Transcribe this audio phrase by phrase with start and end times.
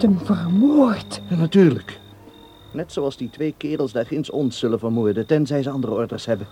[0.00, 1.20] Karsten vermoord.
[1.28, 2.00] Ja, natuurlijk.
[2.72, 6.46] Net zoals die twee kerels daar ginds ons zullen vermoorden, tenzij ze andere orders hebben.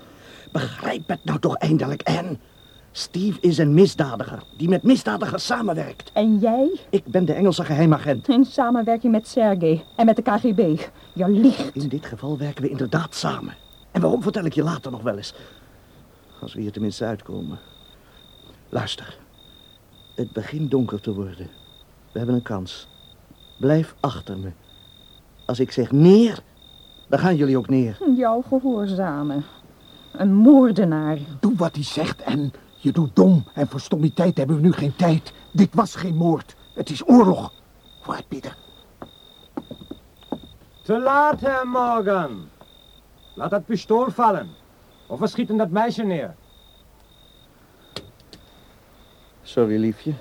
[0.53, 2.37] Begrijp het nou toch eindelijk, Anne.
[2.93, 6.11] Steve is een misdadiger die met misdadigers samenwerkt.
[6.13, 6.81] En jij?
[6.91, 8.29] Ik ben de Engelse geheimagent.
[8.29, 10.81] In samenwerking met Sergei en met de KGB.
[11.13, 11.75] Je liegt.
[11.75, 13.55] In dit geval werken we inderdaad samen.
[13.91, 15.35] En waarom vertel ik je later nog wel eens.
[16.41, 17.59] Als we hier tenminste uitkomen.
[18.69, 19.19] Luister.
[20.15, 21.49] Het begint donker te worden.
[22.13, 22.89] We hebben een kans.
[23.59, 24.51] Blijf achter me.
[25.47, 26.43] Als ik zeg neer,
[27.09, 27.99] dan gaan jullie ook neer.
[28.17, 29.45] Jou gehoorzamen.
[30.13, 31.19] Een moordenaar.
[31.41, 33.45] Doe wat hij zegt en je doet dom.
[33.55, 35.33] En voor stommiteit hebben we nu geen tijd.
[35.53, 36.57] Dit was geen moord.
[36.75, 37.53] Het is oorlog.
[38.01, 38.57] Vooruit, Pieter.
[40.83, 42.49] Te laat, Herr Morgan.
[43.35, 44.49] Laat dat pistool vallen.
[45.07, 46.35] Of we schieten dat meisje neer.
[49.43, 50.13] Sorry, liefje.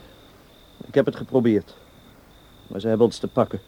[0.87, 1.75] Ik heb het geprobeerd.
[2.67, 3.61] Maar ze hebben ons te pakken.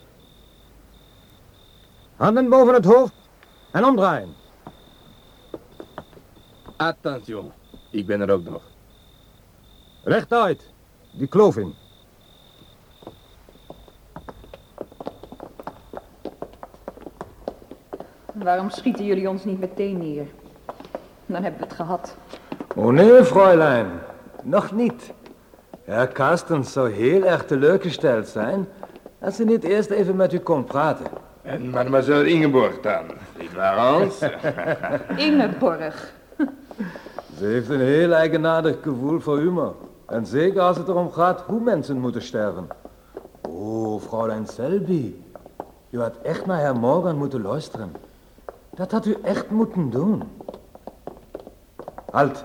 [2.15, 3.13] Handen boven het hoofd
[3.71, 4.33] en omdraaien.
[6.77, 7.51] Attention,
[7.89, 8.61] ik ben er ook nog.
[10.03, 10.71] Rechtuit,
[11.11, 11.73] die kloof in.
[18.33, 20.27] Waarom schieten jullie ons niet meteen neer?
[21.25, 22.17] Dan hebben we het gehad.
[22.75, 23.87] Oh nee, Fräulein.
[24.43, 25.13] Nog niet.
[25.83, 28.67] Herr Carstens zou heel erg teleurgesteld zijn...
[29.19, 31.05] als hij niet eerst even met u kon praten.
[31.41, 33.03] En mademoiselle Ingeborg dan?
[33.39, 34.19] Niet waar, Hans?
[35.27, 36.13] Ingeborg.
[37.37, 39.75] Ze heeft een heel eigenaardig gevoel voor humor.
[40.05, 42.67] En zeker als het erom gaat hoe mensen moeten sterven.
[43.49, 45.13] Oh, Fräulein Selby.
[45.89, 47.91] U had echt naar Herr Morgan moeten luisteren.
[48.75, 50.23] Dat had u echt moeten doen.
[52.11, 52.43] Halt.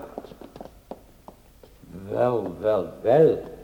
[2.09, 3.54] Wel, wel, wel.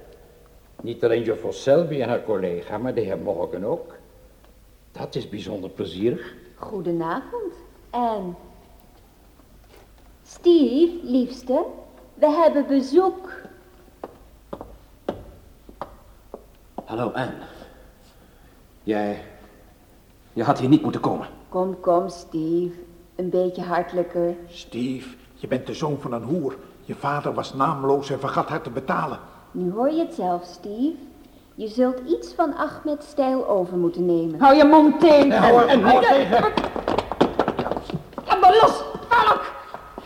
[0.82, 3.96] Niet alleen juffrouw Selby en haar collega, maar de heer Morgan ook.
[4.92, 6.34] Dat is bijzonder plezierig.
[6.56, 7.54] Goedenavond.
[7.90, 8.36] En...
[10.24, 11.66] Steve, liefste,
[12.14, 13.32] we hebben bezoek.
[16.86, 17.34] Hallo, Anne.
[18.84, 19.24] Jij...
[20.34, 21.28] Je had hier niet moeten komen.
[21.50, 22.76] Kom, kom, Steve.
[23.16, 24.36] Een beetje hartelijker.
[24.48, 26.56] Steve, je bent de zoon van een hoer.
[26.82, 29.20] Je vader was naamloos en vergat haar te betalen.
[29.52, 30.94] Nu hoor je het zelf, Steve.
[31.56, 34.40] Je zult iets van Ahmed stijl over moeten nemen.
[34.40, 35.32] Hou je mond tegen.
[35.32, 36.42] hou er mond tegen.
[38.28, 39.42] Laat me los, Valk.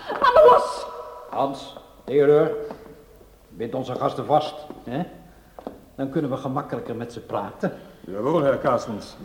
[0.09, 0.85] Laat me los.
[1.29, 2.51] Hans, Theodor,
[3.49, 4.55] bind onze gasten vast.
[4.83, 5.03] Hè?
[5.95, 7.71] Dan kunnen we gemakkelijker met ze praten.
[7.99, 9.15] Jawel, Herr Carstens.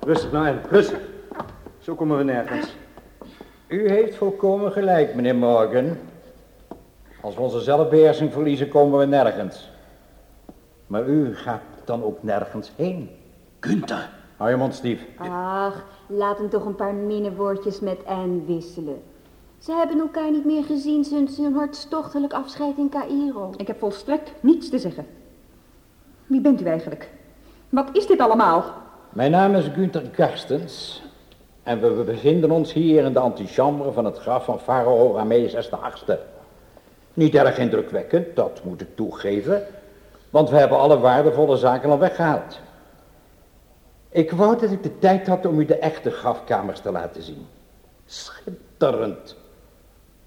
[0.00, 0.60] Rustig nou, Anne.
[0.70, 0.98] Rustig.
[1.78, 2.76] Zo komen we nergens.
[3.66, 5.96] U heeft volkomen gelijk, meneer Morgan.
[7.20, 9.70] Als we onze zelfbeheersing verliezen, komen we nergens.
[10.86, 13.10] Maar u gaat dan ook nergens heen.
[13.60, 14.10] Gunther.
[14.36, 15.04] Hou je mond, Steve.
[15.18, 19.02] Ach, laat hem toch een paar minnewoordjes met Anne wisselen.
[19.58, 23.52] Ze hebben elkaar niet meer gezien sinds hun hartstochtelijk afscheid in Cairo.
[23.56, 25.06] Ik heb volstrekt niets te zeggen.
[26.26, 27.10] Wie bent u eigenlijk?
[27.68, 28.64] Wat is dit allemaal?
[29.08, 31.02] Mijn naam is Günther Karstens.
[31.62, 36.18] En we bevinden ons hier in de antichambre van het graf van farao Rameses VIII.
[37.20, 39.62] Niet erg indrukwekkend, dat moet ik toegeven.
[40.30, 42.60] Want we hebben alle waardevolle zaken al weggehaald.
[44.10, 47.46] Ik wou dat ik de tijd had om u de echte grafkamers te laten zien.
[48.06, 49.36] Schitterend.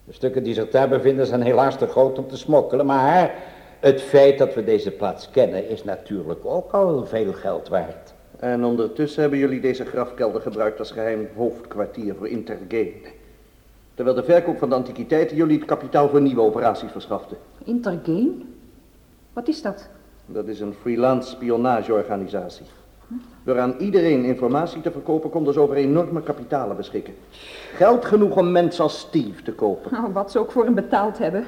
[0.04, 3.36] De stukken die zich daar bevinden zijn helaas te groot om te smokkelen, maar
[3.80, 8.14] het feit dat we deze plaats kennen is natuurlijk ook al veel geld waard.
[8.40, 13.22] En ondertussen hebben jullie deze grafkelder gebruikt als geheim hoofdkwartier voor Intergame.
[13.96, 17.36] Terwijl de verkoop van de antiquiteiten jullie het kapitaal voor nieuwe operaties verschafte.
[17.64, 18.32] Intergame?
[19.34, 19.90] Wat is dat?
[20.26, 22.66] Dat is een freelance spionageorganisatie.
[23.44, 27.14] Door aan iedereen informatie te verkopen konden ze over enorme kapitalen beschikken.
[27.74, 29.92] Geld genoeg om mensen als Steve te kopen.
[29.92, 31.46] Nou, wat ze ook voor hem betaald hebben.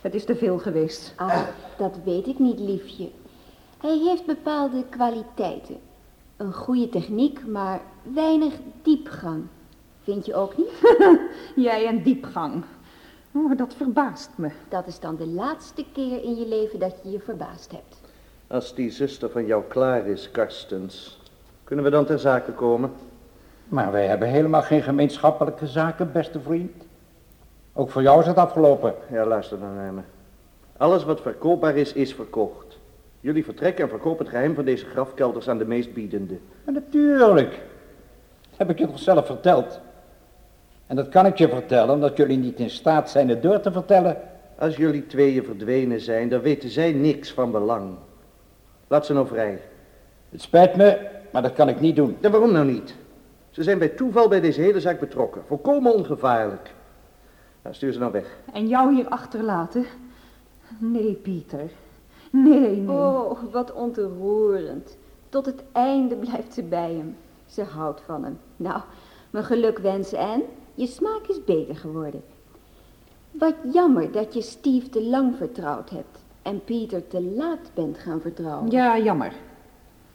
[0.00, 1.12] Het is te veel geweest.
[1.16, 1.40] Ah,
[1.76, 3.08] dat weet ik niet, liefje.
[3.80, 5.76] Hij heeft bepaalde kwaliteiten.
[6.36, 7.80] Een goede techniek, maar
[8.14, 9.42] weinig diepgang.
[10.08, 10.96] Vind je ook niet?
[11.66, 12.64] Jij en diepgang.
[13.32, 14.50] Oh, dat verbaast me.
[14.68, 18.00] Dat is dan de laatste keer in je leven dat je je verbaasd hebt.
[18.46, 21.20] Als die zuster van jou klaar is, Karstens,
[21.64, 22.92] kunnen we dan ter zake komen?
[23.68, 26.84] Maar wij hebben helemaal geen gemeenschappelijke zaken, beste vriend.
[27.72, 28.94] Ook voor jou is het afgelopen.
[29.10, 30.02] Ja, luister dan naar me.
[30.76, 32.78] Alles wat verkoopbaar is, is verkocht.
[33.20, 36.38] Jullie vertrekken en verkopen het geheim van deze grafkelders aan de meest biedende.
[36.64, 37.62] Maar natuurlijk.
[38.56, 39.80] Heb ik je toch zelf verteld?
[40.88, 43.72] En dat kan ik je vertellen, omdat jullie niet in staat zijn het door te
[43.72, 44.16] vertellen.
[44.58, 47.94] Als jullie tweeën verdwenen zijn, dan weten zij niks van belang.
[48.86, 49.60] Laat ze nou vrij.
[50.28, 52.16] Het spijt me, maar dat kan ik niet doen.
[52.20, 52.94] En waarom nou niet?
[53.50, 55.42] Ze zijn bij toeval bij deze hele zaak betrokken.
[55.46, 56.74] Volkomen ongevaarlijk.
[57.62, 58.36] Nou, stuur ze nou weg.
[58.52, 59.84] En jou hier achterlaten?
[60.78, 61.70] Nee, Pieter.
[62.30, 62.96] Nee, nee.
[62.96, 64.96] Oh, wat ontroerend.
[65.28, 67.16] Tot het einde blijft ze bij hem.
[67.46, 68.38] Ze houdt van hem.
[68.56, 68.80] Nou,
[69.30, 70.42] mijn geluk wensen en
[70.78, 72.22] je smaak is beter geworden.
[73.30, 78.20] Wat jammer dat je Steve te lang vertrouwd hebt en Pieter te laat bent gaan
[78.20, 78.70] vertrouwen.
[78.70, 79.32] Ja, jammer.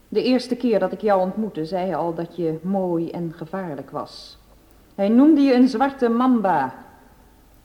[0.09, 3.91] De eerste keer dat ik jou ontmoette, zei hij al dat je mooi en gevaarlijk
[3.91, 4.37] was.
[4.95, 6.73] Hij noemde je een zwarte mamba.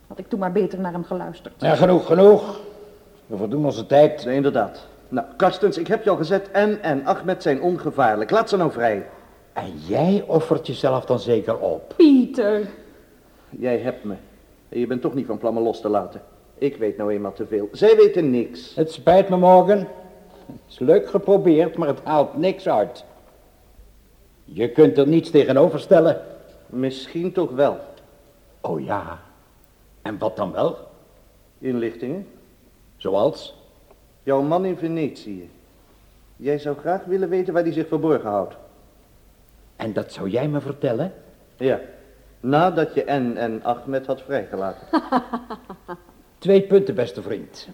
[0.07, 1.53] Had ik toen maar beter naar hem geluisterd.
[1.61, 2.59] Ja, genoeg, genoeg.
[3.25, 4.25] We verdoen onze tijd.
[4.25, 4.87] Nee, inderdaad.
[5.07, 6.51] Nou, Karstens, ik heb je al gezet.
[6.51, 8.31] En en Ahmed zijn ongevaarlijk.
[8.31, 9.07] Laat ze nou vrij.
[9.53, 11.93] En jij offert jezelf dan zeker op.
[11.95, 12.67] Pieter.
[13.49, 14.15] Jij hebt me.
[14.69, 16.21] Je bent toch niet van plan me los te laten.
[16.57, 17.69] Ik weet nou eenmaal te veel.
[17.71, 18.75] Zij weten niks.
[18.75, 19.77] Het spijt me, Morgan.
[19.77, 19.87] Het
[20.67, 23.03] is leuk geprobeerd, maar het haalt niks uit.
[24.45, 26.21] Je kunt er niets tegenover stellen.
[26.65, 27.77] Misschien toch wel.
[28.61, 29.19] Oh ja.
[30.01, 30.77] En wat dan wel?
[31.59, 32.27] Inlichtingen.
[32.97, 33.55] Zoals?
[34.23, 35.49] Jouw man in Venetië.
[36.35, 38.55] Jij zou graag willen weten waar hij zich verborgen houdt.
[39.75, 41.13] En dat zou jij me vertellen?
[41.57, 41.79] Ja.
[42.39, 44.87] Nadat je en en Ahmed had vrijgelaten.
[46.37, 47.67] Twee punten, beste vriend.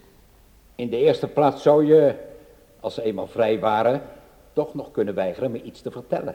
[0.74, 2.14] In de eerste plaats zou je,
[2.80, 4.02] als ze eenmaal vrij waren,
[4.52, 6.34] toch nog kunnen weigeren me iets te vertellen.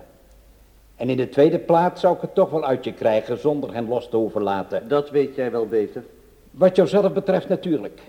[0.95, 3.88] En in de tweede plaats zou ik het toch wel uit je krijgen zonder hen
[3.88, 4.88] los te hoeven laten.
[4.88, 6.04] Dat weet jij wel beter.
[6.51, 8.01] Wat jouzelf betreft natuurlijk.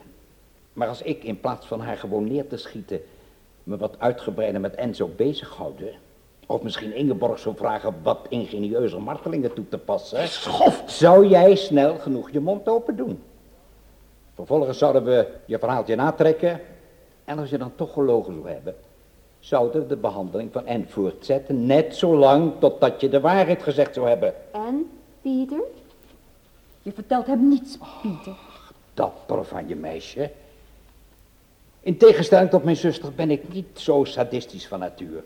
[0.72, 3.00] Maar als ik in plaats van haar gewoon neer te schieten,
[3.62, 5.94] me wat uitgebreider met Enzo bezighouden,
[6.52, 10.82] of misschien Ingeborg zou vragen wat ingenieuze martelingen toe te passen, Schof!
[10.86, 13.22] zou jij snel genoeg je mond open doen.
[14.34, 16.60] Vervolgens zouden we je verhaaltje natrekken.
[17.24, 18.74] En als je dan toch gelogen zou hebben,
[19.38, 21.66] zouden we de behandeling van N voortzetten.
[21.66, 24.34] Net zolang totdat je de waarheid gezegd zou hebben.
[24.52, 24.90] En,
[25.20, 25.60] Pieter?
[26.82, 28.36] Je vertelt hem niets, Pieter.
[28.94, 30.30] Dapper van je meisje.
[31.80, 35.22] In tegenstelling tot mijn zuster ben ik niet zo sadistisch van natuur.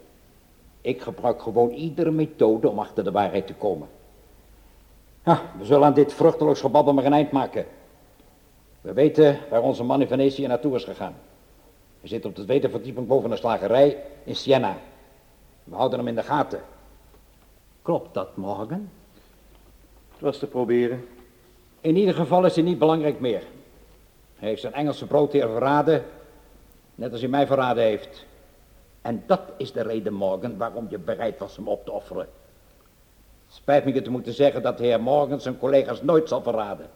[0.87, 3.89] Ik gebruik gewoon iedere methode om achter de waarheid te komen.
[5.25, 7.67] Ja, we zullen aan dit vruchteloos gebabbel maar een eind maken.
[8.81, 11.15] We weten waar onze man in Venetië naartoe is gegaan.
[12.01, 14.79] Hij zit op de tweede verdieping boven een slagerij in Siena.
[15.65, 16.61] We houden hem in de gaten.
[17.83, 18.89] Klopt dat, Morgan?
[20.13, 21.05] Het was te proberen.
[21.81, 23.43] In ieder geval is hij niet belangrijk meer.
[24.37, 26.05] Hij heeft zijn Engelse broodheer verraden,
[26.95, 28.27] net als hij mij verraden heeft.
[29.07, 32.29] En dat is de reden, Morgan, waarom je bereid was hem op te offeren.
[33.49, 36.87] Spijt me je te moeten zeggen dat de heer Morgan zijn collega's nooit zal verraden.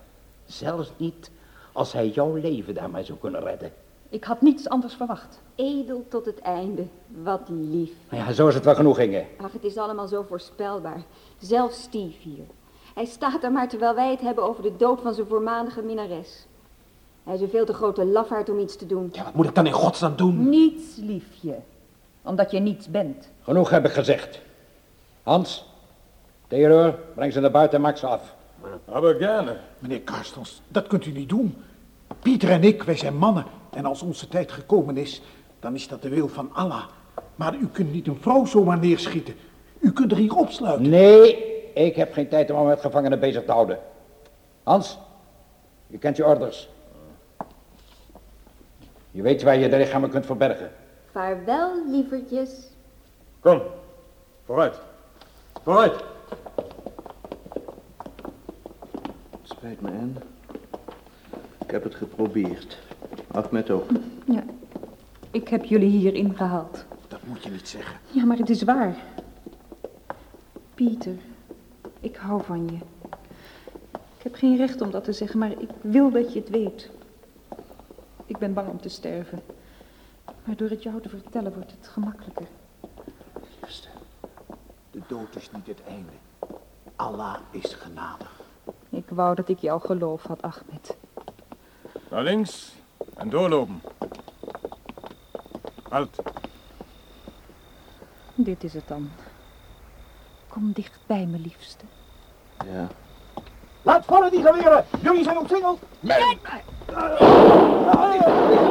[0.45, 1.31] Zelfs niet
[1.73, 3.73] als hij jouw leven daarmee zou kunnen redden.
[4.09, 5.41] Ik had niets anders verwacht.
[5.55, 6.87] Edel tot het einde.
[7.07, 7.93] Wat lief.
[8.09, 9.25] Nou Ja, zo is het wel genoeg, Inge.
[9.41, 11.03] Ach, het is allemaal zo voorspelbaar.
[11.39, 12.45] Zelfs Steve hier.
[12.95, 16.47] Hij staat er maar terwijl wij het hebben over de dood van zijn voormalige minnares.
[17.25, 19.09] Hij is een veel te grote lafaard om iets te doen.
[19.13, 20.49] Ja, wat moet ik dan in godsnaam doen?
[20.49, 21.59] Niets, liefje.
[22.23, 23.29] Omdat je niets bent.
[23.43, 24.41] Genoeg heb ik gezegd.
[25.23, 25.65] Hans,
[26.49, 28.35] Theodor, breng ze naar buiten en maak ze af.
[28.85, 29.57] Aber gerne.
[29.79, 31.57] Meneer Karstens, dat kunt u niet doen.
[32.23, 33.45] Pieter en ik, wij zijn mannen.
[33.71, 35.23] En als onze tijd gekomen is,
[35.61, 36.85] dan is dat de wil van Allah.
[37.35, 39.35] Maar u kunt niet een vrouw zomaar neerschieten.
[39.79, 40.89] U kunt er hier opsluiten.
[40.89, 41.37] Nee,
[41.75, 43.79] ik heb geen tijd om me met gevangenen bezig te houden.
[44.63, 44.99] Hans,
[45.87, 46.69] je kent je orders.
[49.11, 50.71] Je weet waar je de lichamen kunt verbergen.
[51.11, 52.51] Vaarwel, lievertjes.
[53.41, 53.61] Kom,
[54.45, 54.81] vooruit.
[55.63, 56.05] Vooruit.
[59.43, 60.21] Spijt me, Anne.
[61.59, 62.79] Ik heb het geprobeerd.
[63.31, 63.91] Ahmed ook.
[64.25, 64.45] Ja.
[65.31, 66.85] Ik heb jullie hier ingehaald.
[67.09, 67.97] Dat moet je niet zeggen.
[68.11, 68.97] Ja, maar het is waar.
[70.75, 71.17] Pieter,
[72.01, 72.79] ik hou van je.
[74.17, 76.91] Ik heb geen recht om dat te zeggen, maar ik wil dat je het weet.
[78.27, 79.43] Ik ben bang om te sterven.
[80.51, 82.47] Maar door het jou te vertellen wordt het gemakkelijker.
[83.61, 83.89] Liefste,
[84.91, 86.13] de dood is niet het einde.
[86.97, 88.41] Allah is genadig.
[88.89, 90.97] Ik wou dat ik jou geloof had, Ahmed.
[92.11, 92.73] Naar links
[93.17, 93.83] en doorlopen.
[95.89, 96.19] Halt.
[98.35, 99.11] Dit is het dan.
[100.49, 101.85] Kom dicht bij me, liefste.
[102.65, 102.87] Ja.
[103.83, 104.85] Laat vallen die geweren!
[105.03, 105.81] Jullie zijn omsingeld!
[106.01, 106.39] Nee!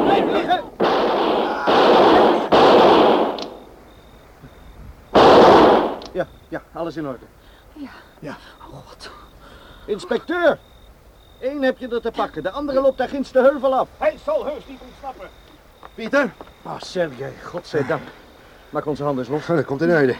[0.04, 0.79] Blijf liggen!
[6.50, 7.24] Ja, ja, alles in orde.
[8.18, 8.36] Ja,
[9.86, 10.58] Inspecteur!
[11.40, 13.88] Eén heb je er te pakken, de andere loopt daar ginds de heuvel af.
[13.98, 15.28] hij zal heus niet ontsnappen.
[15.94, 16.32] Pieter?
[16.62, 18.02] Ah, Sergej, godzijdank.
[18.70, 19.48] Maak onze handen eens los.
[19.48, 20.16] Oh, dat komt in orde.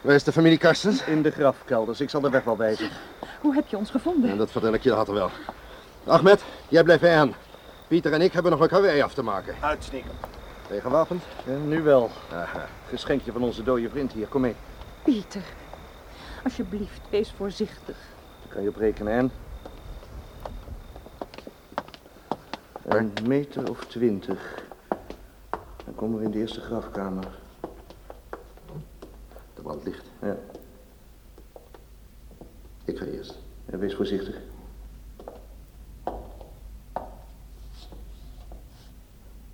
[0.00, 1.04] Waar is de familie Karstens?
[1.04, 2.00] In de grafkelders.
[2.00, 2.88] Ik zal de weg wel wijzen.
[3.40, 4.30] Hoe heb je ons gevonden?
[4.30, 5.30] Ja, dat vertel ik je later wel.
[6.06, 7.34] Ahmed, jij blijft bij aan.
[7.88, 9.54] Pieter en ik hebben nog een karwei af te maken.
[9.60, 10.20] Uitstekend.
[10.66, 11.22] Ben je gewapend?
[11.44, 12.10] Ja, nu wel.
[12.32, 12.66] Aha.
[12.88, 14.26] Geschenkje van onze dode vriend hier.
[14.26, 14.56] Kom mee.
[15.08, 15.44] Pieter,
[16.44, 17.96] alsjeblieft, wees voorzichtig.
[18.42, 19.30] Daar kan je op rekenen, en?
[22.84, 24.64] Een meter of twintig.
[25.84, 27.28] Dan komen we in de eerste grafkamer.
[29.54, 30.06] De brand ligt.
[30.22, 30.36] Ja,
[32.84, 33.38] Ik ga eerst.
[33.66, 34.36] en wees voorzichtig.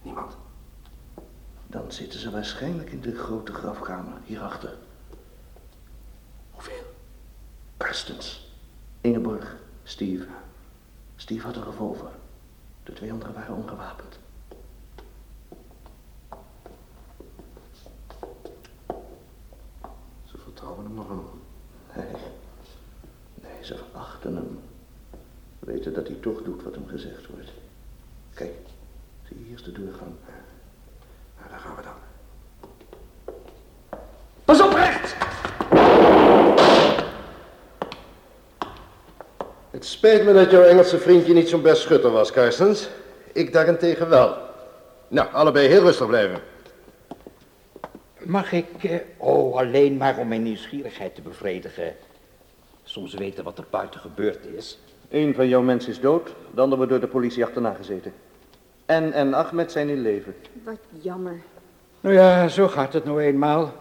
[0.03, 0.37] Niemand.
[1.67, 4.77] Dan zitten ze waarschijnlijk in de grote grafkamer, hierachter.
[7.95, 8.47] Karstens,
[9.01, 10.27] Ingeborg, Steve.
[11.17, 12.11] Steve had een revolver.
[12.83, 14.19] De twee anderen waren ongewapend.
[20.25, 21.39] Ze vertrouwen hem nogal.
[21.97, 22.07] Nee,
[23.35, 24.59] nee, ze verachten hem.
[25.59, 27.53] Weten dat hij toch doet wat hem gezegd wordt.
[28.35, 28.55] Kijk,
[29.23, 30.13] zie je hier is de doorgang.
[31.39, 31.97] Nou, daar gaan we dan.
[34.45, 35.17] Pas op, recht!
[39.75, 42.89] Het spijt me dat jouw Engelse vriendje niet zo'n best schutter was, Karstens.
[43.33, 44.37] Ik daarentegen wel.
[45.09, 46.41] Nou, allebei heel rustig blijven.
[48.19, 51.95] Mag ik, eh, oh, alleen maar om mijn nieuwsgierigheid te bevredigen,
[52.83, 54.79] soms weten wat er buiten gebeurd is?
[55.11, 58.13] Eén van jouw mensen is dood, de ander wordt door de politie achterna gezeten.
[58.87, 60.35] En en Ahmed zijn in leven.
[60.65, 61.41] Wat jammer.
[62.01, 63.73] Nou ja, zo gaat het nou eenmaal.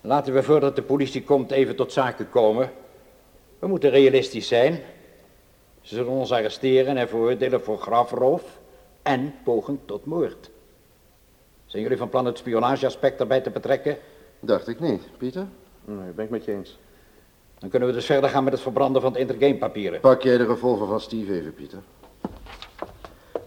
[0.00, 2.70] Laten we voordat de politie komt even tot zaken komen.
[3.64, 4.80] We moeten realistisch zijn.
[5.80, 8.60] Ze zullen ons arresteren en veroordelen voor grafroof
[9.02, 10.50] en poging tot moord.
[11.66, 13.98] Zijn jullie van plan het spionageaspect erbij te betrekken?
[14.40, 15.02] Dacht ik niet.
[15.18, 15.46] Pieter?
[15.84, 16.78] Nee, ben ik met je eens.
[17.58, 20.00] Dan kunnen we dus verder gaan met het verbranden van het intergamepapieren.
[20.00, 21.82] Pak jij de revolver van Steve even, Pieter.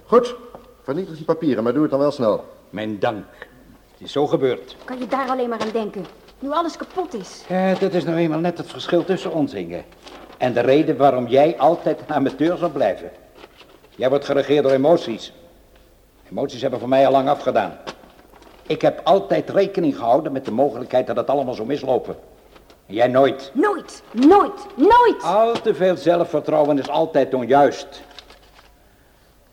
[0.04, 0.36] Goed.
[0.82, 2.46] Vernietig die papieren, maar doe het dan wel snel.
[2.70, 3.26] Mijn dank.
[3.92, 4.76] Het is zo gebeurd.
[4.86, 6.06] Kan je daar alleen maar aan denken?
[6.40, 7.44] Nu alles kapot is.
[7.48, 9.84] Ja, dat is nou eenmaal net het verschil tussen ons, Inge.
[10.38, 13.12] En de reden waarom jij altijd een amateur zal blijven.
[13.96, 15.34] Jij wordt geregeerd door emoties.
[16.32, 17.78] Emoties hebben voor mij al lang afgedaan.
[18.68, 22.16] Ik heb altijd rekening gehouden met de mogelijkheid dat het allemaal zou mislopen.
[22.86, 23.52] En jij nooit.
[23.54, 25.24] Nooit, nooit, nooit!
[25.24, 28.02] Al te veel zelfvertrouwen is altijd onjuist.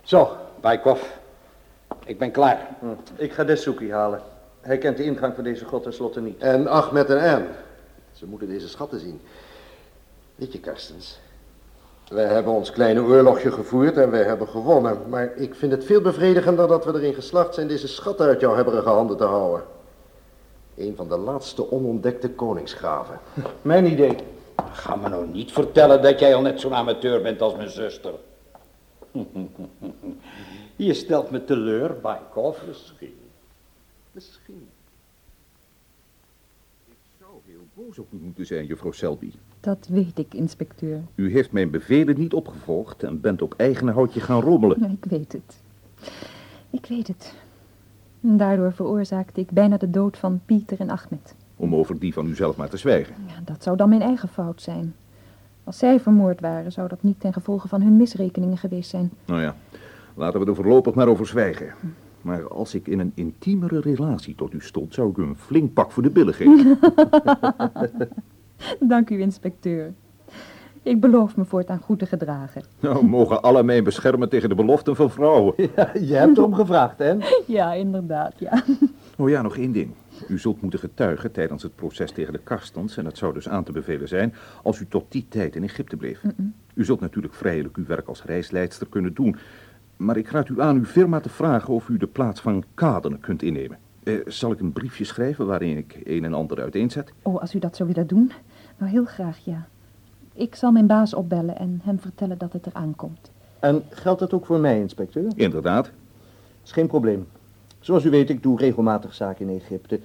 [0.03, 1.03] Zo, Baikov.
[2.05, 2.69] Ik ben klaar.
[2.79, 2.87] Hm.
[3.17, 4.21] Ik ga Desuki halen.
[4.61, 6.43] Hij kent de ingang van deze grot tenslotte niet.
[6.43, 7.47] En Ahmed en Anne.
[8.13, 9.21] Ze moeten deze schatten zien.
[10.35, 11.19] Weet je, Karstens.
[12.09, 15.09] Wij hebben ons kleine oorlogje gevoerd en wij hebben gewonnen.
[15.09, 18.55] Maar ik vind het veel bevredigender dat we erin geslaagd zijn deze schatten uit jouw
[18.55, 19.65] hebberige handen te houden.
[20.77, 23.21] Een van de laatste onontdekte koningsgraven.
[23.63, 24.17] Mijn idee.
[24.73, 28.13] Ga me nou niet vertellen dat jij al net zo'n amateur bent als mijn zuster.
[30.77, 32.59] Je stelt me teleur, Baikov.
[32.67, 33.19] Misschien.
[34.13, 34.69] Misschien.
[36.87, 39.33] Ik zou heel boos op u moeten zijn, juffrouw Selby.
[39.65, 41.01] Dat weet ik, inspecteur.
[41.15, 44.81] U heeft mijn bevelen niet opgevolgd en bent op eigen houtje gaan rommelen.
[44.81, 45.63] Ja, ik weet het.
[46.71, 47.35] Ik weet het.
[48.21, 51.35] En daardoor veroorzaakte ik bijna de dood van Pieter en Ahmed.
[51.57, 53.15] Om over die van u zelf maar te zwijgen.
[53.27, 54.95] Ja, dat zou dan mijn eigen fout zijn.
[55.65, 59.11] Als zij vermoord waren, zou dat niet ten gevolge van hun misrekeningen geweest zijn.
[59.25, 59.57] Nou ja,
[60.15, 61.75] laten we er voorlopig maar over zwijgen.
[62.21, 65.73] Maar als ik in een intiemere relatie tot u stond, zou ik u een flink
[65.73, 66.79] pak voor de billen geven.
[68.81, 69.93] Dank u, inspecteur.
[70.83, 72.63] Ik beloof me voortaan goed te gedragen.
[72.81, 75.55] nou, mogen alle mij beschermen tegen de beloften van vrouwen.
[75.77, 77.17] Ja, je hebt erom gevraagd, hè?
[77.47, 78.63] Ja, inderdaad, ja.
[79.17, 79.91] Oh ja, nog één ding.
[80.29, 83.65] U zult moeten getuigen tijdens het proces tegen de Karstens, en dat zou dus aan
[83.65, 86.21] te bevelen zijn, als u tot die tijd in Egypte bleef.
[86.75, 89.37] U zult natuurlijk vrijelijk uw werk als reisleidster kunnen doen,
[89.97, 93.21] maar ik raad u aan uw firma te vragen of u de plaats van Kaden
[93.21, 93.79] kunt innemen.
[94.05, 97.13] Eh, zal ik een briefje schrijven waarin ik een en ander uiteenzet?
[97.23, 98.33] Oh, als u dat zou willen doen,
[98.79, 99.67] nou heel graag, ja.
[100.33, 103.31] Ik zal mijn baas opbellen en hem vertellen dat het eraan komt.
[103.61, 105.33] En geldt dat ook voor mij, inspecteur?
[105.37, 105.91] Inderdaad.
[106.65, 107.27] Is geen probleem.
[107.81, 110.01] Zoals u weet, ik doe regelmatig zaken in Egypte.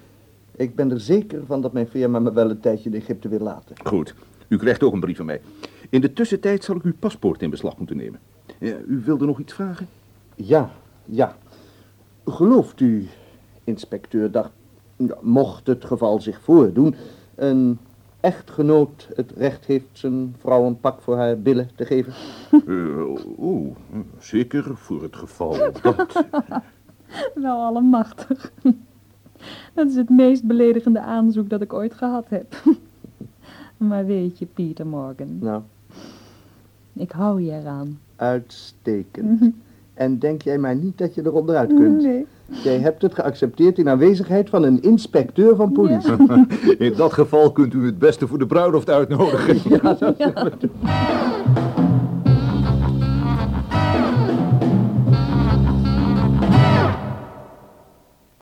[0.56, 3.39] Ik ben er zeker van dat mijn firma me wel een tijdje in Egypte wil
[3.39, 3.75] laten.
[3.84, 4.15] Goed,
[4.48, 5.41] u krijgt ook een brief van mij.
[5.89, 8.20] In de tussentijd zal ik uw paspoort in beslag moeten nemen.
[8.60, 9.88] Ja, u wilde nog iets vragen?
[10.36, 10.72] Ja,
[11.06, 11.38] ja.
[12.25, 13.08] Gelooft u,
[13.63, 14.50] inspecteur, dat,
[14.96, 16.96] ja, mocht het geval zich voordoen,
[17.36, 17.78] een
[18.20, 22.13] echtgenoot het recht heeft zijn vrouw een pak voor haar billen te geven?
[22.51, 23.75] Eh, Oeh,
[24.20, 26.25] zeker voor het geval dat...
[27.36, 28.51] Wel allemachtig.
[29.74, 32.56] Dat is het meest beledigende aanzoek dat ik ooit gehad heb.
[33.78, 35.62] Maar weet je, Pieter Morgan, Nou,
[36.94, 38.00] ik hou je eraan.
[38.16, 39.42] uitstekend.
[39.94, 42.01] En denk jij maar niet dat je er onderuit kunt.
[42.01, 42.25] Nee.
[42.63, 46.13] Jij hebt het geaccepteerd in aanwezigheid van een inspecteur van politie.
[46.77, 49.58] In dat geval kunt u het beste voor de bruiloft uitnodigen.
[49.70, 50.15] Ja, dat